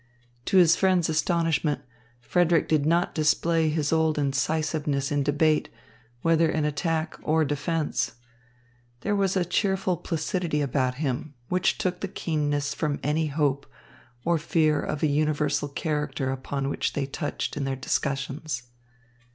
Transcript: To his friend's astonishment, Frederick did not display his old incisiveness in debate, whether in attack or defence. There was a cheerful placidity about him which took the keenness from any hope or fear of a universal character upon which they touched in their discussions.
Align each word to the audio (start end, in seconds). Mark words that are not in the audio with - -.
To 0.45 0.57
his 0.57 0.75
friend's 0.75 1.09
astonishment, 1.09 1.81
Frederick 2.21 2.67
did 2.67 2.87
not 2.87 3.13
display 3.13 3.69
his 3.69 3.93
old 3.93 4.17
incisiveness 4.17 5.11
in 5.11 5.21
debate, 5.21 5.69
whether 6.23 6.49
in 6.49 6.65
attack 6.65 7.15
or 7.21 7.45
defence. 7.45 8.13
There 9.01 9.15
was 9.15 9.37
a 9.37 9.45
cheerful 9.45 9.97
placidity 9.97 10.59
about 10.59 10.95
him 10.95 11.35
which 11.49 11.77
took 11.77 11.99
the 11.99 12.07
keenness 12.07 12.73
from 12.73 12.99
any 13.03 13.27
hope 13.27 13.67
or 14.25 14.39
fear 14.39 14.79
of 14.81 15.03
a 15.03 15.07
universal 15.07 15.69
character 15.69 16.31
upon 16.31 16.67
which 16.67 16.93
they 16.93 17.05
touched 17.05 17.55
in 17.55 17.63
their 17.65 17.75
discussions. 17.75 18.63